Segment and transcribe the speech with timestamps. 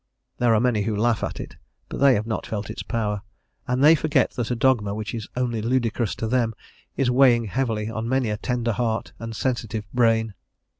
[0.39, 1.57] There are many who laugh at it,
[1.87, 3.21] but they have not felt its power,
[3.67, 6.55] and they forget that a dogma which is only ludicrous to them
[6.97, 10.33] is weighing heavily on many a tender heart and sensitive brain.